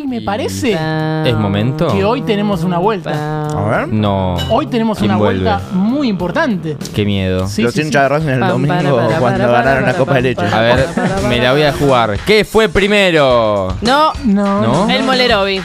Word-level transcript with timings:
Y 0.00 0.06
me 0.06 0.20
parece 0.20 0.78
¿Es 1.26 1.34
momento? 1.34 1.88
que 1.88 2.04
hoy 2.04 2.22
tenemos 2.22 2.62
una 2.62 2.78
vuelta. 2.78 3.46
A 3.48 3.68
ver. 3.68 3.88
No. 3.88 4.36
Hoy 4.48 4.66
tenemos 4.68 4.96
¿Quién 4.96 5.10
una 5.10 5.18
vuelve? 5.18 5.42
vuelta 5.42 5.60
muy 5.72 6.06
importante. 6.08 6.76
Qué 6.94 7.04
miedo. 7.04 7.48
Sí, 7.48 7.62
Los 7.62 7.74
sí, 7.74 7.80
hinchas 7.82 8.02
de 8.04 8.08
Racing 8.08 8.28
el 8.28 8.38
Pam, 8.40 8.48
domingo 8.50 8.74
para, 8.96 9.08
para, 9.08 9.18
cuando 9.18 9.44
para, 9.46 9.52
ganaron 9.58 9.84
la 9.86 9.94
copa 9.94 10.14
de 10.14 10.22
leche. 10.22 10.42
para, 10.42 10.56
A 10.56 10.60
ver, 10.60 10.86
me 11.28 11.38
la 11.40 11.50
voy 11.52 11.62
a 11.62 11.72
jugar. 11.72 12.16
¿Qué 12.24 12.44
fue 12.44 12.68
primero? 12.68 13.74
No, 13.82 14.12
No, 14.24 14.62
¿No? 14.62 14.88
el 14.88 15.02
Molerovi. 15.02 15.60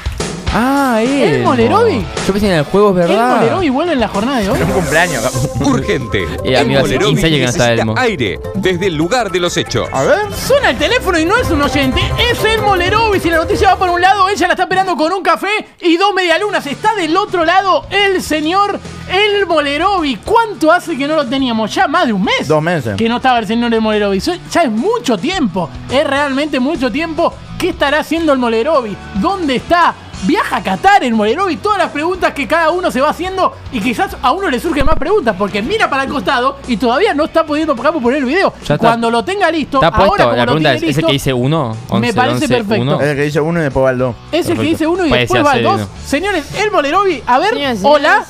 Ah, 0.56 1.00
él. 1.02 1.10
¿El 1.10 1.44
Molerovi? 1.44 2.06
Yo 2.28 2.34
pensé 2.34 2.48
en 2.48 2.54
el 2.60 2.64
juego, 2.64 2.90
es 2.92 3.06
El 3.06 3.12
verdad. 3.12 3.38
Molerovi 3.38 3.70
vuelve 3.70 3.94
en 3.94 4.00
la 4.00 4.08
jornada 4.08 4.40
de 4.40 4.50
hoy. 4.50 4.56
Era 4.58 4.66
un 4.66 4.72
cumpleaños. 4.74 5.50
Urgente. 5.62 6.28
Eh, 6.44 6.58
amigo, 6.58 6.80
hace 6.82 6.94
Molerovi 6.94 7.16
15 7.16 7.26
años 7.26 7.38
que 7.38 7.44
no 7.44 7.50
está 7.50 7.64
necesita 7.66 7.72
Elmo. 7.82 7.96
aire 7.98 8.40
desde 8.56 8.88
el 8.88 8.96
lugar 8.96 9.32
de 9.32 9.40
los 9.40 9.58
hechos. 9.58 9.88
A 9.92 10.04
ver. 10.04 10.34
Suena 10.34 10.70
el 10.70 10.78
teléfono 10.78 11.18
y 11.18 11.26
no 11.26 11.38
es 11.38 11.50
un 11.50 11.62
oyente, 11.62 12.02
es 12.32 12.44
el 12.44 12.62
Molerovi. 12.62 13.20
Si 13.20 13.30
la 13.30 13.38
noticia 13.38 13.70
va 13.70 13.78
por 13.78 13.90
un 13.90 14.00
lado, 14.02 14.30
ella 14.30 14.48
la 14.48 14.54
está 14.54 14.64
esperando 14.64 14.96
con 14.96 15.12
un 15.12 15.24
café 15.24 15.66
y 15.82 15.98
dos 15.98 16.14
medialunas. 16.14 16.66
Está 16.68 16.94
del 16.96 17.18
otro 17.18 17.46
lado 17.46 17.86
el 17.90 18.22
señor 18.22 18.80
El 19.12 19.48
Molerovi. 19.48 20.18
¿Cuánto 20.18 20.72
hace 20.72 20.96
que 20.96 21.08
no 21.08 21.16
lo 21.16 21.26
teníamos? 21.26 21.74
Ya 21.74 21.88
más 21.88 22.06
de 22.06 22.14
un 22.14 22.24
mes. 22.24 22.48
Dos 22.48 22.62
meses. 22.62 22.96
Que 22.96 23.10
no 23.10 23.18
estaba 23.18 23.40
el 23.40 23.48
señor 23.48 23.74
El 23.74 23.82
Molerovi. 23.82 24.20
Ya 24.20 24.62
es 24.62 24.72
mucho 24.72 25.18
tiempo. 25.18 25.70
Es 25.92 26.06
realmente 26.06 26.60
mucho 26.60 26.92
tiempo. 26.92 27.34
¿Qué 27.58 27.70
estará 27.70 28.00
haciendo 28.00 28.34
el 28.34 28.40
Molerovi? 28.40 28.96
¿Dónde 29.16 29.56
está? 29.56 29.96
Viaja 30.26 30.58
a 30.58 30.64
Qatar 30.64 31.04
el 31.04 31.14
Molerovi. 31.14 31.58
Todas 31.58 31.78
las 31.78 31.90
preguntas 31.92 32.34
que 32.34 32.48
cada 32.48 32.72
uno 32.72 32.90
se 32.92 33.02
va 33.02 33.10
haciendo. 33.10 33.56
Y 33.72 33.82
quizás 33.82 34.16
a 34.22 34.32
uno 34.32 34.50
le 34.50 34.60
surgen 34.60 34.86
más 34.86 34.96
preguntas. 34.98 35.36
Porque 35.38 35.62
mira 35.62 35.90
para 35.90 36.04
el 36.04 36.10
costado 36.10 36.58
y 36.68 36.78
todavía 36.78 37.14
no 37.14 37.26
está 37.26 37.46
pudiendo 37.46 37.76
por 37.76 38.02
poner 38.02 38.20
el 38.20 38.26
video. 38.26 38.54
Ya 38.66 38.76
está. 38.76 38.78
Cuando 38.78 39.12
lo 39.12 39.24
tenga 39.24 39.52
listo, 39.52 39.84
Está 39.84 39.96
ahora 39.96 40.24
como 40.24 40.36
La 40.36 40.46
lo 40.46 40.52
pregunta 40.54 40.74
es: 40.74 40.80
tiene 40.80 40.92
¿es 40.92 40.98
el 40.98 41.02
listo, 41.02 41.08
que 41.08 41.14
dice 41.14 41.34
uno? 41.34 41.76
Me 42.00 42.14
parece 42.14 42.48
perfecto. 42.48 43.02
Es 43.02 43.08
el 43.10 43.16
que 43.18 43.24
dice 43.24 43.42
uno 43.42 43.60
y 43.60 43.64
después 43.64 43.84
va 43.86 43.92
el 43.92 43.98
dos. 43.98 44.16
Es 44.32 44.50
el 44.50 44.58
que 44.58 44.64
dice 44.64 44.88
uno 44.88 45.06
y 45.06 45.10
Puede 45.10 45.22
después 45.22 45.44
va. 45.44 45.88
Señores, 46.06 46.46
el 46.62 46.72
Molerovi. 46.72 47.24
A 47.26 47.40
ver, 47.40 47.54
Señores, 47.54 47.80
hola. 47.84 48.26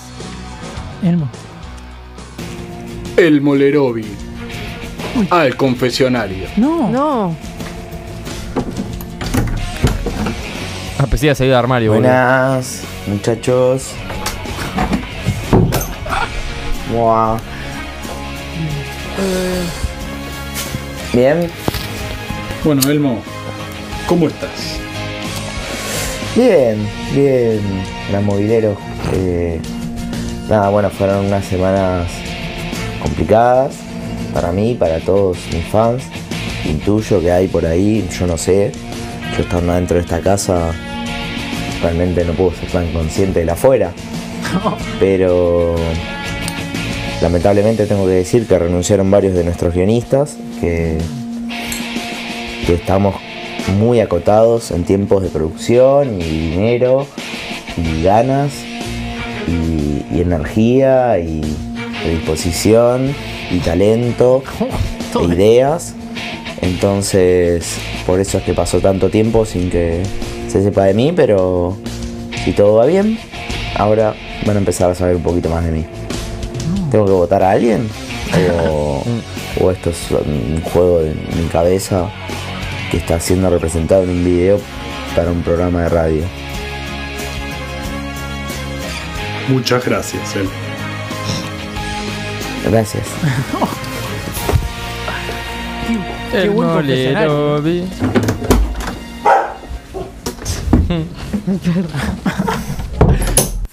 señores. 1.02 1.28
El 3.18 3.42
Molerovi. 3.42 4.06
Al 5.30 5.56
confesionario. 5.56 6.48
No. 6.58 6.90
No. 6.90 7.36
Que 11.24 11.28
iba 11.28 11.32
a 11.32 11.36
salir 11.36 11.54
de 11.54 11.58
armario, 11.58 11.94
boludo. 11.94 12.10
Buenas, 12.10 12.82
muchachos. 13.08 13.92
Mua. 16.92 17.40
Bien, 21.14 21.50
Bueno, 22.66 22.82
Elmo, 22.90 23.22
¿cómo 24.06 24.28
estás? 24.28 24.50
bien, 26.36 26.86
bien, 27.14 27.62
gran 28.10 28.26
movilero. 28.26 28.76
Eh, 29.14 29.62
nada, 30.50 30.68
bueno, 30.68 30.90
fueron 30.90 31.28
unas 31.28 31.46
semanas 31.46 32.06
complicadas 33.02 33.76
para 34.34 34.52
mí, 34.52 34.76
para 34.78 35.00
todos 35.00 35.38
mis 35.54 35.64
fans. 35.68 36.04
Intuyo 36.66 37.22
que 37.22 37.32
hay 37.32 37.48
por 37.48 37.66
ahí, 37.66 38.06
yo 38.20 38.28
no 38.28 38.38
sé. 38.38 38.74
Yo 39.38 39.44
estando 39.44 39.72
dentro 39.74 39.96
de 39.96 40.02
esta 40.02 40.20
casa, 40.20 40.74
realmente 41.84 42.24
no 42.24 42.34
puedo 42.34 42.54
ser 42.54 42.70
tan 42.70 42.92
consciente 42.94 43.42
de 43.42 43.46
la 43.46 43.54
afuera. 43.54 43.92
Pero 45.00 45.76
lamentablemente 47.22 47.86
tengo 47.86 48.06
que 48.06 48.14
decir 48.14 48.48
que 48.48 48.58
renunciaron 48.58 49.12
varios 49.12 49.36
de 49.36 49.44
nuestros 49.44 49.74
guionistas, 49.74 50.38
que, 50.60 50.98
que 52.66 52.74
estamos 52.74 53.16
muy 53.78 54.00
acotados 54.00 54.72
en 54.72 54.84
tiempos 54.84 55.22
de 55.22 55.30
producción 55.30 56.22
y 56.22 56.52
dinero 56.52 57.06
y 57.78 58.04
ganas 58.04 58.54
y, 59.48 60.16
y 60.16 60.22
energía 60.22 61.20
y 61.20 61.42
predisposición 62.02 63.14
y 63.52 63.60
talento 63.60 64.44
e 65.20 65.34
ideas. 65.34 65.96
Entonces, 66.62 67.78
por 68.06 68.22
eso 68.22 68.38
es 68.38 68.44
que 68.46 68.54
pasó 68.54 68.80
tanto 68.80 69.10
tiempo 69.10 69.46
sin 69.46 69.70
que 69.70 70.02
se 70.54 70.62
sepa 70.62 70.84
de 70.84 70.94
mí, 70.94 71.12
pero 71.16 71.76
si 72.46 72.52
todo 72.52 72.76
va 72.76 72.86
bien, 72.86 73.18
ahora 73.76 74.14
van 74.46 74.56
a 74.56 74.60
empezar 74.60 74.92
a 74.92 74.94
saber 74.94 75.16
un 75.16 75.24
poquito 75.24 75.50
más 75.50 75.66
de 75.66 75.72
mí. 75.72 75.84
¿Tengo 76.92 77.06
que 77.06 77.12
votar 77.12 77.42
a 77.42 77.50
alguien? 77.50 77.90
¿O, 78.70 79.04
o 79.60 79.72
esto 79.72 79.90
es 79.90 80.12
un 80.12 80.62
juego 80.62 81.00
de 81.00 81.16
mi 81.16 81.48
cabeza 81.52 82.08
que 82.92 82.98
está 82.98 83.20
siendo 83.20 83.50
representado 83.50 84.04
en 84.04 84.12
un 84.12 84.24
video 84.24 84.60
para 85.16 85.32
un 85.32 85.42
programa 85.42 85.82
de 85.82 85.90
radio? 85.90 86.24
Muchas 89.48 89.84
gracias, 89.84 90.36
Elmo. 90.36 90.52
Gracias. 92.70 93.08
Qué 96.32 96.48
buen 96.50 96.70
confesionario. 96.70 97.64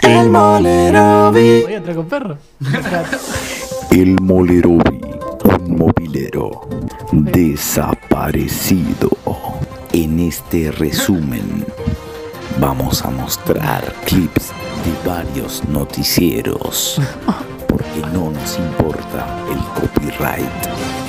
El 0.03 0.29
Molerovi. 0.29 1.63
Voy 1.63 1.75
a 1.75 1.77
entrar 1.77 1.97
con 1.97 2.07
perro. 2.07 2.39
El 3.93 4.21
Molerovi, 4.21 5.01
un 5.45 5.77
movilero 5.77 6.69
desaparecido. 7.13 9.11
En 9.93 10.19
este 10.21 10.73
resumen 10.73 11.65
vamos 12.61 13.03
a 13.03 13.11
mostrar 13.11 13.95
clips 14.05 14.51
de 14.85 15.09
varios 15.09 15.63
noticieros 15.69 17.01
porque 17.69 18.01
no 18.13 18.31
nos 18.31 18.59
importa 18.59 19.27
el 19.49 19.59
copyright. 19.81 21.00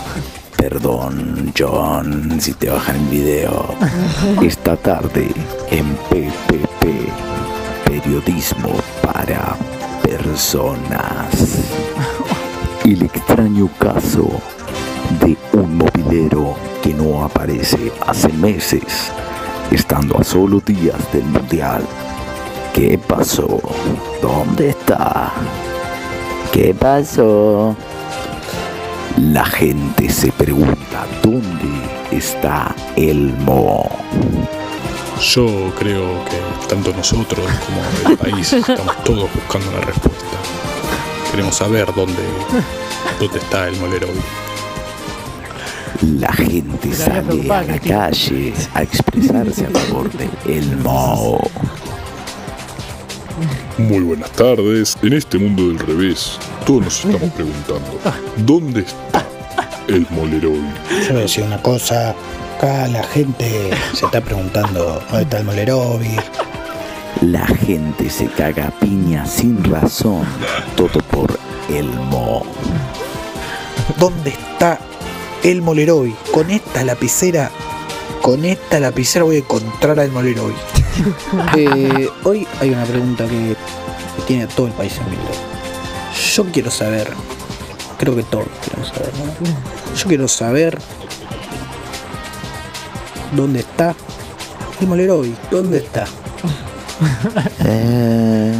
Perdón, 0.61 1.51
John, 1.57 2.39
si 2.39 2.53
te 2.53 2.69
bajan 2.69 2.95
el 2.97 3.07
video. 3.07 3.73
Esta 4.44 4.77
tarde 4.77 5.31
en 5.72 5.88
PPP, 6.07 7.09
periodismo 7.83 8.69
para 9.01 9.55
personas. 10.03 11.66
El 12.85 13.01
extraño 13.01 13.72
caso 13.79 14.29
de 15.25 15.35
un 15.53 15.79
movilero 15.79 16.55
que 16.83 16.93
no 16.93 17.23
aparece 17.23 17.91
hace 18.05 18.31
meses, 18.31 19.11
estando 19.72 20.19
a 20.19 20.23
solo 20.23 20.59
días 20.59 21.11
del 21.11 21.25
mundial. 21.25 21.81
¿Qué 22.72 22.99
pasó? 22.99 23.59
¿Dónde 24.22 24.69
está? 24.69 25.31
¿Qué 26.53 26.75
pasó? 26.75 27.75
La 29.17 29.45
gente 29.45 30.09
se 30.09 30.31
pregunta 30.31 31.05
dónde 31.22 31.69
está 32.11 32.73
Elmo. 32.95 33.89
Yo 35.22 35.72
creo 35.77 36.23
que 36.25 36.67
tanto 36.67 36.94
nosotros 36.94 37.45
como 37.66 38.09
el 38.11 38.17
país 38.31 38.53
estamos 38.53 39.03
todos 39.03 39.29
buscando 39.33 39.69
una 39.69 39.81
respuesta. 39.81 40.38
Queremos 41.31 41.55
saber 41.55 41.88
dónde, 41.94 42.23
dónde 43.19 43.38
está 43.38 43.67
el 43.67 43.77
Molerovi. 43.77 44.19
La 46.19 46.33
gente 46.33 46.93
sale 46.93 47.51
a 47.51 47.61
la 47.63 47.79
calle 47.79 48.53
a 48.73 48.81
expresarse 48.81 49.67
a 49.67 49.69
favor 49.69 50.09
de 50.11 50.29
Elmo. 50.45 51.39
Muy 53.78 54.00
buenas 54.02 54.32
tardes. 54.32 54.98
En 55.02 55.14
este 55.14 55.38
mundo 55.38 55.68
del 55.68 55.80
revés, 55.80 56.38
todos 56.66 56.84
nos 56.84 57.06
estamos 57.06 57.32
preguntando, 57.32 58.00
¿dónde 58.38 58.82
está 58.82 59.26
el 59.88 60.06
Molerovi? 60.12 60.58
Yo 61.08 61.09
voy 61.09 61.18
a 61.18 61.22
decir 61.22 61.44
una 61.44 61.62
cosa. 61.62 62.16
Acá 62.58 62.88
la 62.88 63.04
gente 63.04 63.72
se 63.94 64.06
está 64.06 64.22
preguntando 64.22 65.02
dónde 65.09 65.24
está 65.24 65.40
el 65.40 65.46
Molerovi. 65.46 66.16
La 67.22 67.46
gente 67.46 68.09
se 68.09 68.28
caga 68.28 68.68
a 68.68 68.72
piña 68.72 69.26
sin 69.26 69.64
razón, 69.64 70.26
todo 70.76 71.00
por 71.09 71.40
Elmo. 71.70 72.46
¿Dónde 73.97 74.32
está 74.32 74.79
el 75.44 75.62
Molerovi? 75.62 76.16
Con 76.32 76.52
esta 76.52 76.84
lapicera, 76.84 77.50
con 78.22 78.46
esta 78.46 78.79
lapicera 78.79 79.24
voy 79.24 79.38
a 79.38 79.40
encontrar 79.40 80.00
al 80.00 80.12
Molerovi. 80.12 80.56
Eh, 81.55 82.09
hoy 82.23 82.47
hay 82.59 82.70
una 82.72 82.84
pregunta 82.84 83.26
que 83.26 83.55
tiene 84.28 84.43
a 84.43 84.47
todo 84.47 84.67
el 84.67 84.73
país 84.73 84.97
en 84.97 85.09
vilo. 85.09 85.22
Yo 86.35 86.46
quiero 86.52 86.70
saber, 86.72 87.11
creo 87.97 88.16
que 88.16 88.23
todos 88.23 88.47
queremos 88.64 88.90
saber, 88.90 89.11
¿no? 89.17 89.96
Yo 89.96 90.08
quiero 90.08 90.28
saber 90.28 90.78
dónde 93.32 93.61
está 93.61 93.96
el 94.79 94.88
Molerovi. 94.88 95.35
¿Dónde 95.49 95.78
está? 95.78 96.05
Eh, 97.66 98.53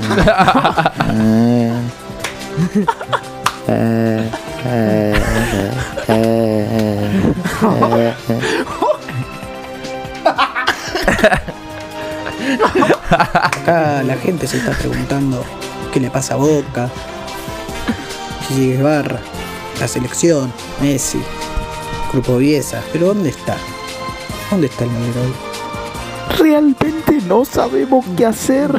eh, 1.10 1.74
eh, 3.68 4.32
eh, 4.66 5.14
eh, 6.08 7.34
eh, 7.68 8.14
eh. 8.30 8.42
Acá 13.10 14.04
la 14.04 14.16
gente 14.18 14.48
se 14.48 14.58
está 14.58 14.72
preguntando 14.72 15.44
qué 15.92 16.00
le 16.00 16.10
pasa 16.10 16.34
a 16.36 16.38
Boca, 16.38 16.90
si 18.48 18.54
sigue 18.54 18.82
Barra, 18.82 19.20
la 19.80 19.88
selección, 19.88 20.52
Messi, 20.82 21.22
Grupo 22.12 22.38
Viesa. 22.38 22.82
Pero 22.92 23.08
¿dónde 23.08 23.30
está? 23.30 23.56
¿Dónde 24.50 24.68
está 24.68 24.84
el 24.84 24.92
Molerovi? 24.92 25.34
Realmente 26.40 27.22
no 27.28 27.46
sabemos 27.46 28.06
qué 28.18 28.26
hacer. 28.26 28.72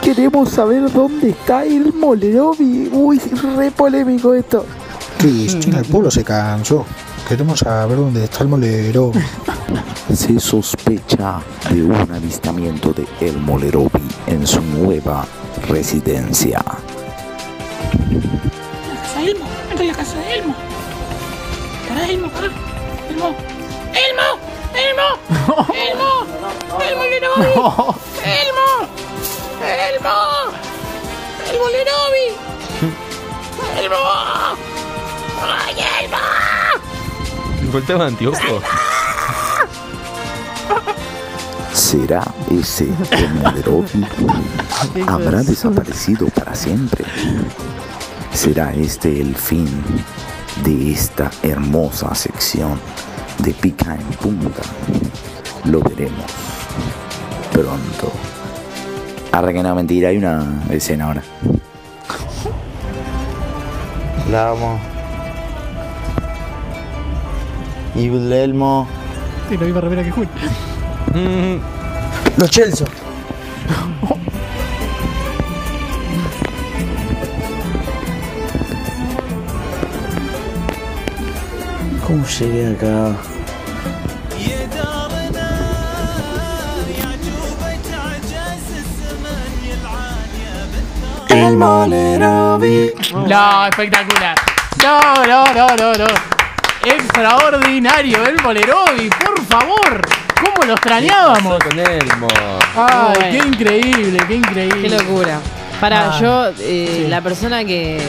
Queremos 0.00 0.50
saber 0.50 0.90
dónde 0.90 1.30
está 1.30 1.64
el 1.64 1.92
Molerovi. 1.92 2.88
Uy, 2.92 3.20
re 3.56 3.70
polémico 3.70 4.34
esto. 4.34 4.64
Chis, 5.20 5.58
China, 5.58 5.80
el 5.80 5.84
pueblo 5.84 6.10
se 6.10 6.24
cansó. 6.24 6.86
Queremos 7.28 7.58
saber 7.58 7.96
dónde 7.96 8.24
está 8.24 8.44
el 8.44 8.48
Molerovi. 8.48 9.20
Se 10.14 10.40
sospecha 10.40 11.40
de 11.70 11.82
un 11.82 12.10
avistamiento 12.12 12.92
de 12.92 13.06
El 13.20 13.38
Molerovi 13.38 14.08
en 14.26 14.46
su 14.46 14.60
nueva 14.62 15.26
residencia. 15.68 16.60
casa 19.02 19.20
de 19.20 19.30
Elmo, 19.30 19.46
entra 19.70 19.84
en 19.84 19.88
la 19.88 19.94
casa 19.96 20.18
de 20.18 20.34
Elmo. 20.34 20.54
Para 21.88 22.08
Elmo, 22.08 22.28
para. 22.30 22.46
Elmo. 22.46 23.36
Elmo, 23.94 24.38
Elmo, 24.74 25.08
Elmo, 25.72 26.26
Elmo 26.80 27.04
Lerovi, 27.04 27.44
Elmo, 27.44 28.68
Elmo, 29.62 30.16
Elmo 31.50 31.66
Lerovi, 31.70 32.26
Elmo, 33.78 33.96
ay 35.42 35.76
Elmo. 36.04 36.18
Volteaba 37.72 38.06
anteojos. 38.06 38.62
¿Será 41.88 42.22
ese 42.50 42.84
el 42.84 43.34
Molerovi? 43.36 44.06
¿Habrá 45.06 45.42
desaparecido 45.42 46.26
para 46.26 46.54
siempre? 46.54 47.02
¿Será 48.30 48.74
este 48.74 49.22
el 49.22 49.34
fin 49.34 49.66
de 50.62 50.92
esta 50.92 51.30
hermosa 51.42 52.14
sección 52.14 52.78
de 53.38 53.54
Pica 53.54 53.94
en 53.94 54.06
Punta? 54.18 54.60
Lo 55.64 55.80
veremos 55.80 56.26
pronto. 57.52 58.12
Arre 59.32 59.54
que 59.54 59.62
no, 59.62 59.74
mentira, 59.74 60.10
hay 60.10 60.18
una 60.18 60.44
escena 60.68 61.06
ahora. 61.06 61.22
La 64.30 64.50
vamos. 64.50 64.78
Y 67.94 68.08
Elmo. 68.08 68.86
Sí, 69.48 69.56
la 69.56 69.64
misma 69.64 69.80
remera 69.80 70.04
que 70.04 70.10
Juli. 70.10 70.28
Los 72.38 72.50
Chelsea. 72.50 72.86
¿Cómo 82.06 82.24
llegué 82.24 82.76
acá? 82.76 83.16
El 91.28 91.56
Molerovi. 91.56 92.92
No, 93.26 93.66
espectacular. 93.66 94.36
No, 94.80 95.26
no, 95.26 95.52
no, 95.54 95.66
no, 95.76 95.92
no. 95.94 96.06
Extraordinario 96.84 98.24
el 98.24 98.40
Molerovi, 98.40 99.10
por 99.10 99.44
favor. 99.46 100.17
¿Cómo 100.44 100.66
lo 100.66 100.72
extrañábamos? 100.74 101.58
Con 101.64 101.78
Elmo. 101.78 102.26
Ay, 102.76 103.14
Bueno. 103.14 103.20
qué 103.30 103.48
increíble, 103.48 104.18
qué 104.28 104.34
increíble. 104.34 104.82
Qué 104.82 104.88
locura. 104.88 105.38
Para, 105.80 106.10
Ah, 106.16 106.20
yo, 106.20 106.46
eh, 106.60 107.02
sí. 107.04 107.06
la 107.08 107.20
persona 107.20 107.64
que, 107.64 108.00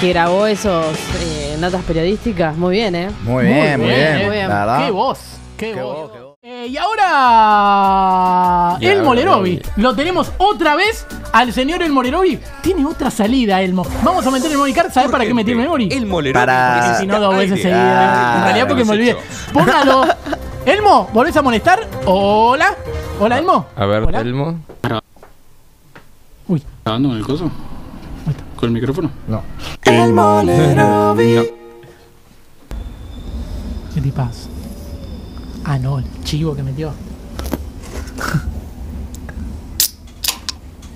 que 0.00 0.08
grabó 0.10 0.46
esos 0.46 0.86
eh, 1.20 1.56
notas 1.60 1.82
periodísticas, 1.84 2.56
muy 2.56 2.76
bien, 2.76 2.94
¿eh? 2.94 3.08
Muy 3.22 3.44
bien, 3.44 3.80
muy 3.80 3.88
bien. 3.90 4.18
muy 4.26 4.30
bien. 4.30 4.48
La 4.48 4.58
verdad. 4.60 4.84
Qué 4.86 4.90
voz, 4.90 5.18
qué, 5.58 5.72
Qué 5.72 5.82
voz. 5.82 5.96
voz, 5.96 6.12
qué 6.12 6.18
voz. 6.20 6.24
Eh, 6.46 6.66
y 6.68 6.76
ahora 6.76 8.76
Y 8.80 8.86
el 8.86 8.92
ahora 8.98 9.04
Molerovi. 9.04 9.62
Lo 9.76 9.94
tenemos 9.94 10.30
otra 10.38 10.74
vez 10.76 11.06
al 11.32 11.52
señor 11.54 11.82
el 11.82 11.90
Molerovi. 11.92 12.38
Tiene 12.60 12.84
otra 12.84 13.10
salida, 13.10 13.62
Elmo. 13.62 13.86
Vamos 14.02 14.26
a 14.26 14.30
meter 14.30 14.50
el 14.50 14.56
memory 14.58 14.72
card. 14.74 14.92
¿Sabes 14.92 15.10
para 15.10 15.24
qué 15.24 15.32
metí 15.32 15.52
el 15.52 15.56
memory? 15.58 15.88
El 15.90 16.04
Molerovi. 16.06 16.34
Para- 16.46 16.80
Porque 16.82 16.98
si 17.00 17.06
no, 17.06 17.18
dos 17.20 17.36
veces 17.36 17.62
seguidas. 17.62 18.36
en 18.38 18.44
realidad, 18.44 18.68
porque 18.68 18.84
me 18.84 18.92
olvidé. 18.92 19.16
Póngalo. 19.52 20.06
Elmo, 20.66 21.08
¿volvés 21.12 21.36
a 21.36 21.42
molestar? 21.42 21.86
Hola. 22.06 22.74
Hola, 23.20 23.38
Elmo. 23.38 23.66
A 23.76 23.84
ver, 23.84 24.02
Hola. 24.04 24.20
Elmo. 24.20 24.58
Uy. 26.48 26.62
¿Grabando 26.84 27.10
con 27.10 27.18
el 27.18 27.24
coso? 27.24 27.50
¿Con 28.56 28.68
el 28.68 28.72
micrófono? 28.72 29.10
No. 29.28 29.42
El 29.84 30.12
Molerovi. 30.14 31.34
¿Qué 33.94 34.00
te 34.00 34.10
pasa? 34.10 34.48
Ah, 35.64 35.78
no, 35.78 35.98
el 35.98 36.04
chivo 36.24 36.56
que 36.56 36.62
metió. 36.62 36.90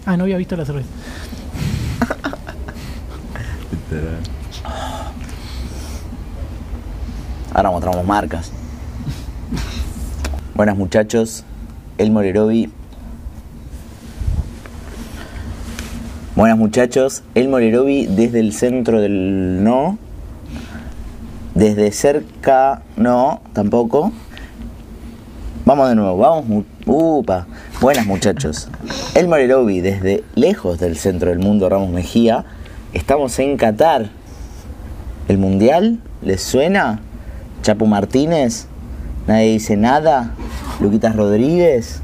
Ah, 0.06 0.16
no 0.16 0.22
había 0.24 0.38
visto 0.38 0.56
la 0.56 0.64
cerveza. 0.64 0.88
Ahora 7.54 7.70
mostramos 7.70 8.06
marcas. 8.06 8.50
Buenas 10.58 10.76
muchachos, 10.76 11.44
el 11.98 12.10
Molerovi. 12.10 12.68
Buenas 16.34 16.58
muchachos, 16.58 17.22
el 17.36 17.46
Molerovi 17.46 18.06
desde 18.06 18.40
el 18.40 18.52
centro 18.52 19.00
del 19.00 19.62
no. 19.62 19.98
Desde 21.54 21.92
cerca 21.92 22.82
no, 22.96 23.40
tampoco. 23.52 24.10
Vamos 25.64 25.90
de 25.90 25.94
nuevo, 25.94 26.18
vamos. 26.18 26.64
Upa. 26.86 27.46
Buenas 27.80 28.06
muchachos. 28.06 28.68
El 29.14 29.28
Molerovi 29.28 29.80
desde 29.80 30.24
lejos 30.34 30.80
del 30.80 30.96
centro 30.96 31.30
del 31.30 31.38
mundo 31.38 31.68
Ramos 31.68 31.90
Mejía. 31.90 32.44
Estamos 32.92 33.38
en 33.38 33.56
Qatar. 33.58 34.10
¿El 35.28 35.38
Mundial? 35.38 36.00
¿Les 36.20 36.42
suena? 36.42 36.98
Chapo 37.62 37.86
Martínez, 37.86 38.66
nadie 39.28 39.52
dice 39.52 39.76
nada. 39.76 40.34
Luquitas 40.80 41.16
Rodríguez, 41.16 42.00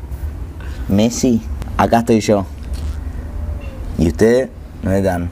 Messi, 0.88 1.40
acá 1.76 2.00
estoy 2.00 2.20
yo. 2.20 2.44
¿Y 3.98 4.08
ustedes? 4.08 4.48
¿Dónde 4.82 4.98
están? 4.98 5.30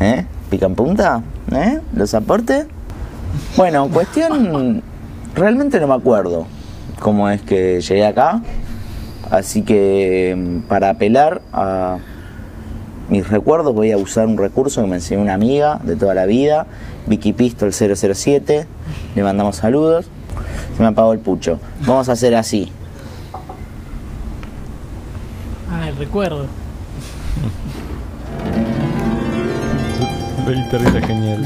¿Eh? 0.00 0.26
¿Pican 0.50 0.74
punta? 0.74 1.22
¿Eh? 1.52 1.80
¿Los 1.94 2.14
aportes? 2.14 2.66
Bueno, 3.56 3.88
cuestión. 3.88 4.82
Realmente 5.36 5.78
no 5.78 5.86
me 5.86 5.94
acuerdo 5.94 6.46
cómo 6.98 7.30
es 7.30 7.42
que 7.42 7.80
llegué 7.80 8.04
acá. 8.04 8.42
Así 9.30 9.62
que 9.62 10.34
mm, 10.36 10.68
para 10.68 10.90
apelar 10.90 11.42
a 11.52 11.98
mis 13.08 13.28
recuerdos 13.28 13.72
voy 13.72 13.92
a 13.92 13.98
usar 13.98 14.26
un 14.26 14.36
recurso 14.36 14.82
que 14.82 14.88
me 14.88 14.96
enseñó 14.96 15.20
una 15.20 15.34
amiga 15.34 15.80
de 15.84 15.94
toda 15.94 16.14
la 16.14 16.26
vida, 16.26 16.66
Vicky 17.06 17.32
Pistol 17.32 17.72
007. 17.72 18.66
Le 19.14 19.22
mandamos 19.22 19.56
saludos. 19.56 20.06
Se 20.76 20.82
me 20.82 20.88
apagó 20.88 21.12
el 21.12 21.20
pucho. 21.20 21.60
Vamos 21.80 22.08
a 22.08 22.12
hacer 22.12 22.34
así. 22.34 22.70
Ah, 25.70 25.88
el 25.88 25.96
recuerdo. 25.96 26.46
El 30.46 30.62
guitarrista 30.62 31.00
genial. 31.06 31.44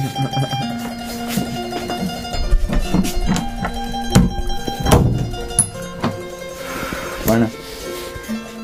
Bueno, 7.27 7.47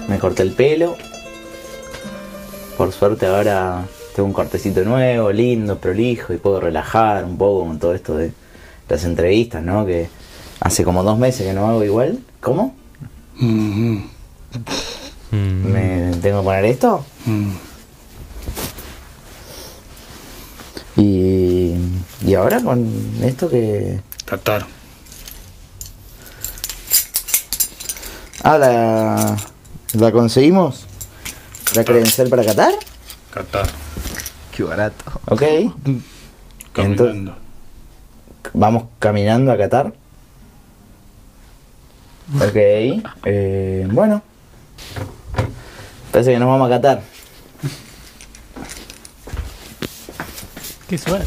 me 0.09 0.19
corté 0.19 0.43
el 0.43 0.53
pelo. 0.53 0.97
Por 2.79 2.91
suerte 2.93 3.27
ahora 3.27 3.85
tengo 4.17 4.27
un 4.27 4.33
cortecito 4.33 4.83
nuevo, 4.85 5.31
lindo, 5.31 5.79
prolijo 5.79 6.33
y 6.33 6.39
puedo 6.39 6.61
relajar 6.61 7.25
un 7.25 7.37
poco 7.37 7.67
con 7.67 7.79
todo 7.79 7.95
esto 7.95 8.17
de 8.17 8.33
las 8.89 9.05
entrevistas, 9.05 9.63
¿no? 9.63 9.85
Que 9.87 10.09
hace 10.61 10.85
como 10.85 11.03
dos 11.03 11.19
meses 11.19 11.47
que 11.47 11.53
no 11.53 11.69
hago 11.69 11.85
igual. 11.85 12.19
¿Cómo? 12.41 12.75
Mm, 13.37 13.99
¿Me 15.33 16.13
tengo 16.23 16.41
que 16.41 16.45
poner 16.45 16.65
esto? 16.67 17.05
mm. 17.27 17.51
Y, 20.97 21.75
y 22.25 22.35
ahora 22.35 22.61
con 22.61 22.89
esto 23.23 23.49
que... 23.49 24.01
Qatar. 24.27 24.65
Ah, 28.45 28.59
la, 28.59 29.37
la 29.95 30.13
conseguimos. 30.13 30.87
¿La 31.75 31.85
credencial 31.85 32.29
para 32.29 32.45
Qatar? 32.45 32.73
Qatar. 33.33 33.67
Qué 34.53 34.63
barato. 34.63 35.05
Ok. 35.27 35.43
Caminando. 36.73 37.35
Vamos 38.53 38.85
caminando 39.01 39.51
a 39.51 39.57
Qatar. 39.57 39.93
Ok. 42.33 42.55
eh, 42.55 43.87
bueno. 43.91 44.23
Parece 46.11 46.33
que 46.33 46.39
nos 46.39 46.49
vamos 46.49 46.67
a 46.67 46.75
Qatar. 46.75 47.03
Qué 50.89 50.99
suerte. 50.99 51.27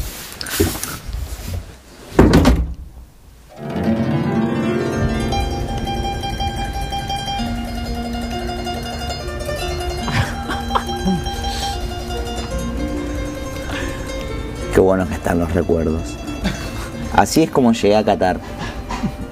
Qué 14.74 14.80
buenos 14.80 15.08
que 15.08 15.14
están 15.14 15.38
los 15.40 15.52
recuerdos. 15.52 16.02
Así 17.12 17.42
es 17.42 17.50
como 17.50 17.72
llegué 17.72 17.96
a 17.96 18.04
Qatar. 18.04 18.38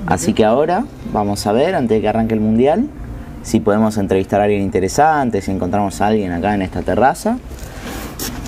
Así 0.07 0.33
que 0.33 0.45
ahora 0.45 0.85
vamos 1.17 1.47
a 1.47 1.53
ver, 1.53 1.75
antes 1.75 1.97
de 1.97 2.01
que 2.03 2.09
arranque 2.09 2.35
el 2.35 2.41
mundial, 2.41 2.89
si 3.43 3.61
podemos 3.61 3.97
entrevistar 3.97 4.41
a 4.41 4.45
alguien 4.45 4.63
interesante, 4.63 5.41
si 5.41 5.51
encontramos 5.51 6.01
a 6.01 6.09
alguien 6.09 6.31
acá 6.33 6.55
en 6.55 6.63
esta 6.63 6.83
terraza. 6.83 7.39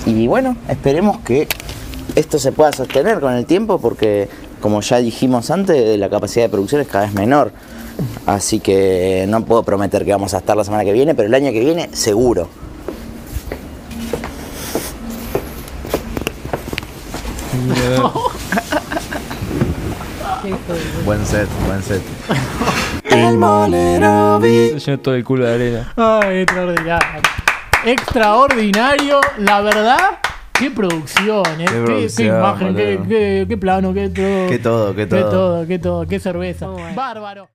Y 0.05 0.27
bueno, 0.27 0.55
esperemos 0.67 1.17
que 1.19 1.47
esto 2.15 2.37
se 2.37 2.51
pueda 2.51 2.71
sostener 2.71 3.19
con 3.19 3.33
el 3.33 3.45
tiempo 3.45 3.79
porque, 3.79 4.29
como 4.61 4.81
ya 4.81 4.97
dijimos 4.97 5.49
antes, 5.49 5.97
la 5.97 6.09
capacidad 6.09 6.45
de 6.45 6.49
producción 6.49 6.81
es 6.81 6.87
cada 6.87 7.05
vez 7.05 7.13
menor. 7.13 7.51
Así 8.25 8.59
que 8.59 9.25
no 9.27 9.43
puedo 9.43 9.63
prometer 9.63 10.05
que 10.05 10.11
vamos 10.11 10.33
a 10.35 10.37
estar 10.37 10.55
la 10.55 10.63
semana 10.63 10.85
que 10.85 10.93
viene, 10.93 11.15
pero 11.15 11.27
el 11.27 11.33
año 11.33 11.51
que 11.51 11.59
viene 11.59 11.89
seguro. 11.93 12.47
Buen 21.05 21.25
set, 21.25 21.47
buen 21.65 21.81
set. 21.83 22.01
El 23.03 23.37
molero 23.37 24.39
Se 24.41 24.79
llenó 24.79 24.99
todo 24.99 25.15
el 25.15 25.23
culo 25.23 25.45
de 25.45 25.53
arena. 25.53 25.93
Ay, 25.97 26.39
extraordinario. 26.39 27.21
Extraordinario, 27.85 29.19
la 29.37 29.61
verdad. 29.61 30.19
Qué 30.53 30.69
producción, 30.71 31.43
¿eh? 31.59 31.65
Qué, 31.65 31.65
qué 31.65 31.81
producción, 31.85 32.37
imagen, 32.37 32.75
qué, 32.75 32.95
boludo. 32.97 33.09
qué- 33.09 33.45
qué 33.47 33.57
plano, 33.57 33.93
qué 33.93 34.09
todo. 34.09 34.47
Qué 34.49 34.59
todo, 34.59 34.95
qué 34.95 35.01
Qué 35.01 35.07
todo. 35.07 35.29
todo, 35.31 35.67
qué 35.67 35.79
todo, 35.79 36.07
qué 36.07 36.19
cerveza. 36.19 36.67
Bárbaro. 36.95 37.47